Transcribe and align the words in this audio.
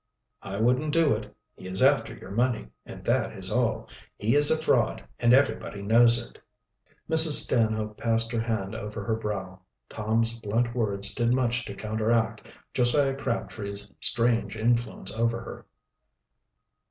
"I 0.41 0.57
wouldn't 0.57 0.93
do 0.93 1.13
it. 1.13 1.31
He 1.55 1.67
is 1.67 1.83
after 1.83 2.15
your 2.15 2.31
money, 2.31 2.69
and 2.87 3.05
that 3.05 3.33
is 3.33 3.51
all. 3.51 3.87
He 4.17 4.33
is 4.33 4.49
a 4.49 4.57
fraud, 4.57 5.07
and 5.19 5.31
everybody 5.31 5.83
knows 5.83 6.17
it." 6.27 6.39
Mrs. 7.07 7.33
Stanhope 7.43 7.97
passed 7.99 8.31
her 8.31 8.41
hand 8.41 8.73
over 8.73 9.03
her 9.03 9.15
brow. 9.15 9.59
Tom's 9.89 10.33
blunt 10.39 10.73
words 10.73 11.13
did 11.13 11.31
much 11.35 11.65
to 11.65 11.75
counteract 11.75 12.47
Josiah 12.73 13.15
Crabtree's 13.15 13.93
strange 14.01 14.55
influence 14.55 15.13
over 15.15 15.39
her. 15.39 15.67